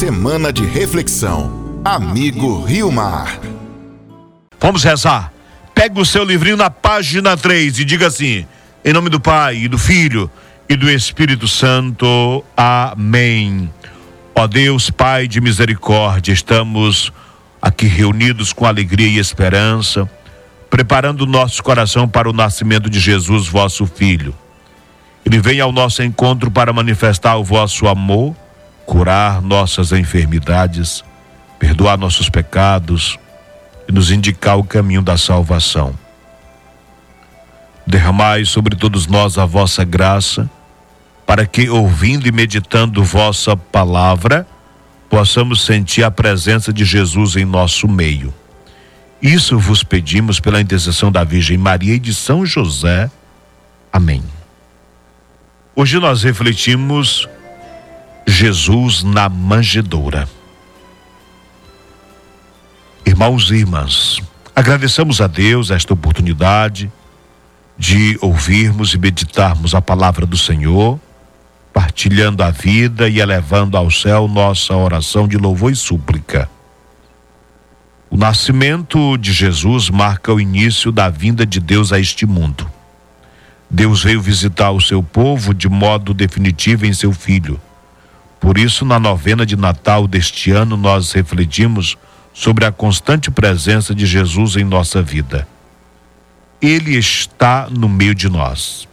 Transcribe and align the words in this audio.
Semana 0.00 0.50
de 0.50 0.64
reflexão. 0.64 1.82
Amigo 1.84 2.64
Rio 2.64 2.90
Mar. 2.90 3.38
Vamos 4.58 4.82
rezar. 4.82 5.30
Pega 5.74 6.00
o 6.00 6.06
seu 6.06 6.24
livrinho 6.24 6.56
na 6.56 6.70
página 6.70 7.36
3 7.36 7.80
e 7.80 7.84
diga 7.84 8.06
assim: 8.06 8.46
Em 8.82 8.94
nome 8.94 9.10
do 9.10 9.20
Pai, 9.20 9.56
e 9.56 9.68
do 9.68 9.76
Filho 9.76 10.30
e 10.66 10.74
do 10.74 10.90
Espírito 10.90 11.46
Santo. 11.46 12.42
Amém. 12.56 13.70
Ó 14.34 14.46
Deus, 14.46 14.88
Pai 14.88 15.28
de 15.28 15.38
misericórdia, 15.38 16.32
estamos 16.32 17.12
aqui 17.60 17.84
reunidos 17.84 18.54
com 18.54 18.64
alegria 18.64 19.06
e 19.06 19.18
esperança, 19.18 20.10
preparando 20.70 21.24
o 21.24 21.26
nosso 21.26 21.62
coração 21.62 22.08
para 22.08 22.26
o 22.26 22.32
nascimento 22.32 22.88
de 22.88 22.98
Jesus, 22.98 23.48
vosso 23.48 23.86
Filho. 23.86 24.34
Ele 25.26 25.38
vem 25.38 25.60
ao 25.60 25.70
nosso 25.70 26.02
encontro 26.02 26.50
para 26.50 26.72
manifestar 26.72 27.36
o 27.36 27.44
vosso 27.44 27.86
amor, 27.86 28.34
curar 28.90 29.40
nossas 29.40 29.92
enfermidades, 29.92 31.04
perdoar 31.60 31.96
nossos 31.96 32.28
pecados 32.28 33.16
e 33.88 33.92
nos 33.92 34.10
indicar 34.10 34.58
o 34.58 34.64
caminho 34.64 35.00
da 35.00 35.16
salvação. 35.16 35.94
Derramai 37.86 38.44
sobre 38.44 38.74
todos 38.74 39.06
nós 39.06 39.38
a 39.38 39.46
vossa 39.46 39.84
graça, 39.84 40.50
para 41.24 41.46
que, 41.46 41.70
ouvindo 41.70 42.26
e 42.26 42.32
meditando 42.32 43.04
vossa 43.04 43.56
palavra, 43.56 44.44
possamos 45.08 45.64
sentir 45.64 46.02
a 46.02 46.10
presença 46.10 46.72
de 46.72 46.84
Jesus 46.84 47.36
em 47.36 47.44
nosso 47.44 47.86
meio. 47.86 48.34
Isso 49.22 49.56
vos 49.56 49.84
pedimos 49.84 50.40
pela 50.40 50.60
intercessão 50.60 51.12
da 51.12 51.22
Virgem 51.22 51.56
Maria 51.56 51.94
e 51.94 52.00
de 52.00 52.12
São 52.12 52.44
José. 52.44 53.08
Amém. 53.92 54.24
Hoje 55.76 56.00
nós 56.00 56.24
refletimos 56.24 57.28
Jesus 58.30 59.02
na 59.02 59.28
manjedoura. 59.28 60.28
Irmãos 63.04 63.50
e 63.50 63.56
irmãs, 63.56 64.20
agradecemos 64.54 65.20
a 65.20 65.26
Deus 65.26 65.70
esta 65.70 65.92
oportunidade 65.92 66.90
de 67.76 68.18
ouvirmos 68.20 68.94
e 68.94 68.98
meditarmos 68.98 69.74
a 69.74 69.82
palavra 69.82 70.26
do 70.26 70.36
Senhor 70.36 71.00
partilhando 71.72 72.42
a 72.42 72.50
vida 72.50 73.08
e 73.08 73.20
elevando 73.20 73.76
ao 73.76 73.90
céu 73.90 74.26
nossa 74.28 74.74
oração 74.74 75.26
de 75.26 75.36
louvor 75.36 75.72
e 75.72 75.76
súplica. 75.76 76.48
O 78.10 78.16
nascimento 78.16 79.16
de 79.16 79.32
Jesus 79.32 79.88
marca 79.88 80.32
o 80.32 80.40
início 80.40 80.90
da 80.90 81.08
vinda 81.08 81.46
de 81.46 81.60
Deus 81.60 81.92
a 81.92 81.98
este 82.00 82.26
mundo. 82.26 82.68
Deus 83.68 84.02
veio 84.02 84.20
visitar 84.20 84.72
o 84.72 84.80
seu 84.80 85.02
povo 85.02 85.54
de 85.54 85.68
modo 85.68 86.12
definitivo 86.12 86.86
em 86.86 86.92
seu 86.92 87.12
filho. 87.12 87.60
Por 88.50 88.58
isso, 88.58 88.84
na 88.84 88.98
novena 88.98 89.46
de 89.46 89.54
Natal 89.54 90.08
deste 90.08 90.50
ano, 90.50 90.76
nós 90.76 91.12
refletimos 91.12 91.96
sobre 92.34 92.64
a 92.64 92.72
constante 92.72 93.30
presença 93.30 93.94
de 93.94 94.04
Jesus 94.04 94.56
em 94.56 94.64
nossa 94.64 95.00
vida. 95.00 95.46
Ele 96.60 96.98
está 96.98 97.68
no 97.70 97.88
meio 97.88 98.12
de 98.12 98.28
nós. 98.28 98.88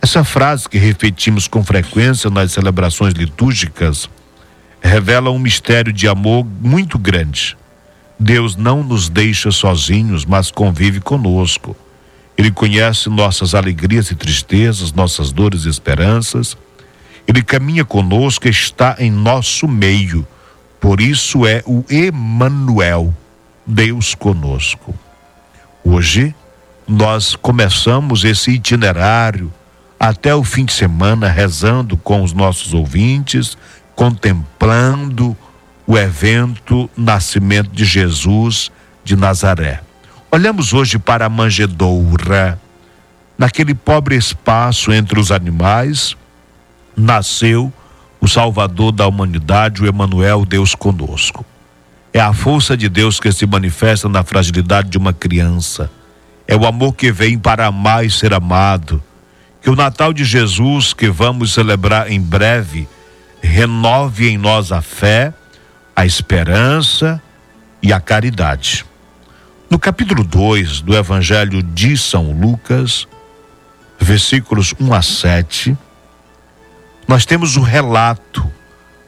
Essa 0.00 0.24
frase 0.24 0.70
que 0.70 0.78
repetimos 0.78 1.46
com 1.46 1.62
frequência 1.62 2.30
nas 2.30 2.52
celebrações 2.52 3.12
litúrgicas 3.12 4.08
revela 4.80 5.30
um 5.30 5.38
mistério 5.38 5.92
de 5.92 6.08
amor 6.08 6.42
muito 6.42 6.98
grande. 6.98 7.58
Deus 8.18 8.56
não 8.56 8.82
nos 8.82 9.10
deixa 9.10 9.50
sozinhos, 9.50 10.24
mas 10.24 10.50
convive 10.50 10.98
conosco. 10.98 11.76
Ele 12.38 12.50
conhece 12.50 13.10
nossas 13.10 13.54
alegrias 13.54 14.10
e 14.10 14.14
tristezas, 14.14 14.94
nossas 14.94 15.30
dores 15.30 15.66
e 15.66 15.68
esperanças. 15.68 16.56
Ele 17.26 17.42
caminha 17.42 17.84
conosco, 17.84 18.48
está 18.48 18.96
em 18.98 19.10
nosso 19.10 19.68
meio. 19.68 20.26
Por 20.80 21.00
isso 21.00 21.46
é 21.46 21.62
o 21.66 21.84
Emanuel, 21.88 23.14
Deus 23.66 24.14
conosco. 24.14 24.94
Hoje 25.84 26.34
nós 26.86 27.36
começamos 27.36 28.24
esse 28.24 28.50
itinerário 28.50 29.52
até 29.98 30.34
o 30.34 30.42
fim 30.42 30.64
de 30.64 30.72
semana 30.72 31.28
rezando 31.28 31.96
com 31.96 32.24
os 32.24 32.32
nossos 32.32 32.74
ouvintes, 32.74 33.56
contemplando 33.94 35.36
o 35.86 35.96
evento 35.96 36.90
Nascimento 36.96 37.70
de 37.70 37.84
Jesus 37.84 38.70
de 39.04 39.14
Nazaré. 39.14 39.80
Olhamos 40.30 40.72
hoje 40.72 40.98
para 40.98 41.26
a 41.26 41.28
manjedoura. 41.28 42.60
Naquele 43.38 43.74
pobre 43.74 44.16
espaço 44.16 44.92
entre 44.92 45.20
os 45.20 45.30
animais, 45.30 46.16
nasceu 46.96 47.72
o 48.20 48.28
Salvador 48.28 48.92
da 48.92 49.06
humanidade, 49.06 49.82
o 49.82 49.86
Emanuel, 49.86 50.44
Deus 50.44 50.74
conosco. 50.74 51.44
É 52.12 52.20
a 52.20 52.32
força 52.32 52.76
de 52.76 52.88
Deus 52.88 53.18
que 53.18 53.32
se 53.32 53.46
manifesta 53.46 54.08
na 54.08 54.22
fragilidade 54.22 54.90
de 54.90 54.98
uma 54.98 55.12
criança. 55.12 55.90
É 56.46 56.54
o 56.54 56.66
amor 56.66 56.92
que 56.94 57.10
vem 57.10 57.38
para 57.38 57.66
amar 57.66 58.04
e 58.04 58.10
ser 58.10 58.34
amado 58.34 59.02
que 59.62 59.70
o 59.70 59.76
Natal 59.76 60.12
de 60.12 60.24
Jesus, 60.24 60.92
que 60.92 61.08
vamos 61.08 61.54
celebrar 61.54 62.10
em 62.10 62.20
breve, 62.20 62.88
renove 63.40 64.28
em 64.28 64.36
nós 64.36 64.72
a 64.72 64.82
fé, 64.82 65.32
a 65.94 66.04
esperança 66.04 67.22
e 67.80 67.92
a 67.92 68.00
caridade. 68.00 68.84
No 69.70 69.78
capítulo 69.78 70.24
2 70.24 70.80
do 70.80 70.96
Evangelho 70.96 71.62
de 71.62 71.96
São 71.96 72.32
Lucas, 72.32 73.06
versículos 74.00 74.74
1 74.80 74.92
a 74.92 75.00
7, 75.00 75.78
nós 77.12 77.26
temos 77.26 77.58
o 77.58 77.60
relato. 77.60 78.50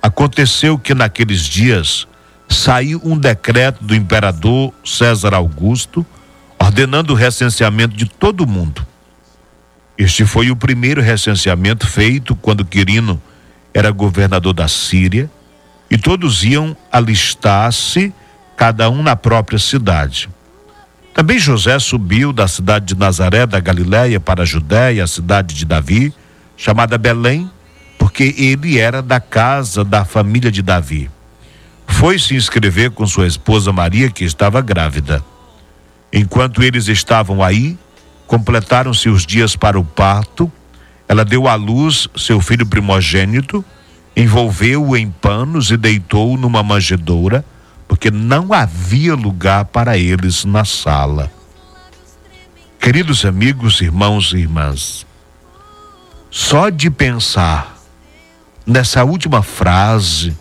Aconteceu 0.03 0.77
que 0.79 0.93
naqueles 0.93 1.41
dias 1.41 2.07
saiu 2.47 3.01
um 3.03 3.17
decreto 3.17 3.83
do 3.83 3.95
imperador 3.95 4.75
César 4.85 5.33
Augusto 5.33 6.05
ordenando 6.59 7.15
o 7.15 7.17
recenseamento 7.17 7.97
de 7.97 8.05
todo 8.05 8.47
mundo. 8.47 8.87
Este 9.97 10.27
foi 10.27 10.51
o 10.51 10.57
primeiro 10.57 11.01
recenseamento 11.01 11.87
feito 11.87 12.37
quando 12.37 12.63
Quirino 12.63 13.19
era 13.73 13.91
governador 13.91 14.53
da 14.53 14.69
Síria 14.69 15.31
e 15.91 15.97
todos 15.97 16.45
iam 16.45 16.77
alistar-se, 16.93 18.13
cada 18.55 18.91
um 18.91 19.03
na 19.03 19.17
própria 19.17 19.59
cidade. 19.59 20.29
Também 21.15 21.39
José 21.39 21.79
subiu 21.79 22.35
da 22.35 22.47
cidade 22.47 22.85
de 22.85 23.01
Nazaré 23.01 23.47
da 23.47 23.61
Galiléia 23.61 24.21
para 24.21 24.43
a 24.43 24.47
Judéia, 24.47 25.05
a 25.05 25.07
cidade 25.07 25.55
de 25.55 25.65
Davi, 25.65 26.13
chamada 26.55 26.99
Belém, 26.99 27.51
porque 28.05 28.35
ele 28.37 28.79
era 28.79 29.01
da 29.01 29.19
casa 29.19 29.83
da 29.83 30.05
família 30.05 30.53
de 30.53 30.61
Davi. 30.61 31.11
Foi 31.87 32.19
se 32.19 32.35
inscrever 32.37 32.91
com 32.91 33.07
sua 33.07 33.27
esposa 33.27 33.73
Maria, 33.73 34.11
que 34.11 34.25
estava 34.25 34.61
grávida. 34.61 35.25
Enquanto 36.13 36.63
eles 36.63 36.87
estavam 36.87 37.43
aí, 37.43 37.79
Completaram-se 38.27 39.09
os 39.09 39.25
dias 39.25 39.57
para 39.57 39.79
o 39.79 39.85
parto. 39.85 40.53
Ela 41.09 41.25
deu 41.25 41.49
à 41.49 41.55
luz 41.55 42.09
seu 42.15 42.41
filho 42.43 42.67
primogênito, 42.67 43.65
envolveu-o 44.15 44.95
em 44.97 45.11
panos 45.11 45.71
e 45.71 45.77
deitou-o 45.77 46.37
numa 46.37 46.63
manjedoura, 46.63 47.43
porque 47.89 48.11
não 48.11 48.53
havia 48.53 49.15
lugar 49.15 49.65
para 49.65 49.97
eles 49.97 50.45
na 50.45 50.65
sala. 50.65 51.33
Queridos 52.79 53.25
amigos, 53.25 53.81
irmãos 53.81 54.33
e 54.33 54.39
irmãs, 54.39 55.07
só 56.31 56.69
de 56.69 56.91
pensar 56.91 57.74
nessa 58.67 59.05
última 59.05 59.43
frase 59.43 60.37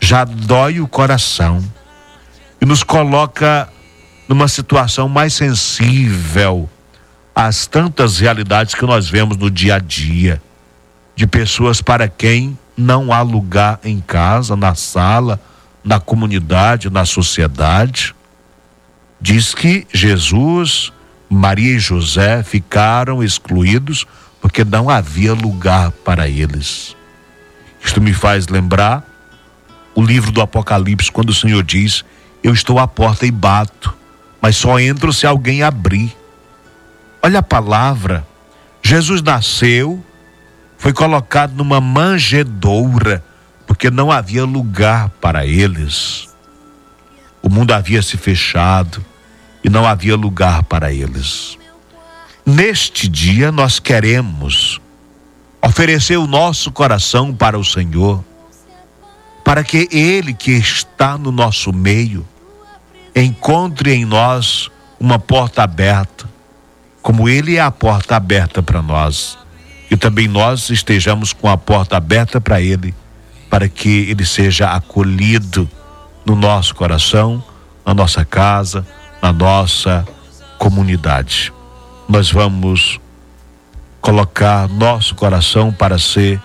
já 0.00 0.24
dói 0.24 0.80
o 0.80 0.86
coração 0.86 1.62
e 2.60 2.66
nos 2.66 2.82
coloca 2.82 3.68
numa 4.28 4.46
situação 4.46 5.08
mais 5.08 5.34
sensível 5.34 6.68
às 7.34 7.66
tantas 7.66 8.18
realidades 8.18 8.74
que 8.74 8.84
nós 8.84 9.08
vemos 9.08 9.36
no 9.36 9.50
dia 9.50 9.76
a 9.76 9.78
dia, 9.78 10.42
de 11.14 11.26
pessoas 11.26 11.80
para 11.80 12.08
quem 12.08 12.58
não 12.76 13.12
há 13.12 13.22
lugar 13.22 13.80
em 13.82 14.00
casa, 14.00 14.54
na 14.54 14.74
sala, 14.74 15.40
na 15.82 15.98
comunidade, 15.98 16.90
na 16.90 17.04
sociedade. 17.04 18.14
Diz 19.20 19.54
que 19.54 19.86
Jesus, 19.92 20.92
Maria 21.28 21.76
e 21.76 21.78
José 21.78 22.42
ficaram 22.42 23.22
excluídos 23.22 24.06
porque 24.40 24.64
não 24.64 24.88
havia 24.88 25.32
lugar 25.32 25.90
para 25.90 26.28
eles. 26.28 26.97
Isto 27.88 28.02
me 28.02 28.12
faz 28.12 28.48
lembrar 28.48 29.02
o 29.94 30.02
livro 30.02 30.30
do 30.30 30.42
Apocalipse, 30.42 31.10
quando 31.10 31.30
o 31.30 31.34
Senhor 31.34 31.62
diz: 31.62 32.04
Eu 32.42 32.52
estou 32.52 32.78
à 32.78 32.86
porta 32.86 33.24
e 33.24 33.30
bato 33.30 33.96
mas 34.42 34.56
só 34.56 34.78
entro 34.78 35.10
se 35.10 35.26
alguém 35.26 35.62
abrir. 35.62 36.14
Olha 37.22 37.40
a 37.40 37.42
palavra. 37.42 38.26
Jesus 38.82 39.22
nasceu, 39.22 40.04
foi 40.76 40.92
colocado 40.92 41.54
numa 41.54 41.80
manjedoura, 41.80 43.24
porque 43.66 43.90
não 43.90 44.12
havia 44.12 44.44
lugar 44.44 45.08
para 45.20 45.46
eles. 45.46 46.28
O 47.42 47.48
mundo 47.48 47.72
havia 47.72 48.02
se 48.02 48.18
fechado 48.18 49.02
e 49.64 49.70
não 49.70 49.86
havia 49.86 50.14
lugar 50.14 50.62
para 50.64 50.92
eles. 50.92 51.58
Neste 52.44 53.08
dia 53.08 53.50
nós 53.50 53.78
queremos 53.78 54.78
oferecer 55.62 56.16
o 56.16 56.26
nosso 56.26 56.70
coração 56.70 57.34
para 57.34 57.58
o 57.58 57.64
Senhor 57.64 58.24
para 59.48 59.64
que 59.64 59.88
Ele 59.90 60.34
que 60.34 60.50
está 60.50 61.16
no 61.16 61.32
nosso 61.32 61.72
meio 61.72 62.28
encontre 63.16 63.94
em 63.94 64.04
nós 64.04 64.70
uma 65.00 65.18
porta 65.18 65.62
aberta, 65.62 66.28
como 67.00 67.30
Ele 67.30 67.56
é 67.56 67.60
a 67.62 67.70
porta 67.70 68.14
aberta 68.14 68.62
para 68.62 68.82
nós, 68.82 69.38
e 69.90 69.96
também 69.96 70.28
nós 70.28 70.68
estejamos 70.68 71.32
com 71.32 71.48
a 71.48 71.56
porta 71.56 71.96
aberta 71.96 72.38
para 72.38 72.60
Ele, 72.60 72.94
para 73.48 73.70
que 73.70 74.10
Ele 74.10 74.26
seja 74.26 74.68
acolhido 74.68 75.66
no 76.26 76.36
nosso 76.36 76.74
coração, 76.74 77.42
na 77.86 77.94
nossa 77.94 78.26
casa, 78.26 78.86
na 79.22 79.32
nossa 79.32 80.06
comunidade. 80.58 81.50
Nós 82.06 82.30
vamos 82.30 83.00
colocar 84.00 84.68
nosso 84.68 85.14
coração 85.14 85.72
para 85.72 85.98
ser 85.98 86.40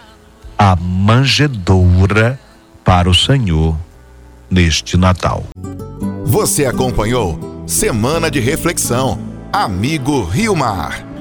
a 0.58 0.76
manjedoura 0.76 2.40
para 2.84 3.10
o 3.10 3.14
Senhor 3.14 3.76
neste 4.50 4.98
Natal. 4.98 5.44
Você 6.26 6.66
acompanhou 6.66 7.64
Semana 7.66 8.30
de 8.30 8.40
Reflexão. 8.40 9.20
Amigo 9.52 10.24
Rio 10.24 10.56
Mar. 10.56 11.13